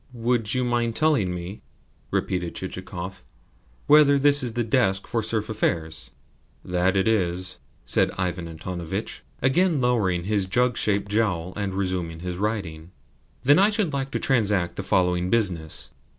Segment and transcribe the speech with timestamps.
[0.13, 1.61] "Would you mind telling me,"
[2.09, 3.21] repeated Chichikov,
[3.85, 6.09] "whether this is the desk for serf affairs?"
[6.67, 12.37] "It is that," said Ivan Antonovitch, again lowering his jug shaped jowl, and resuming his
[12.37, 12.89] writing.
[13.43, 15.91] "Then I should like to transact the following business.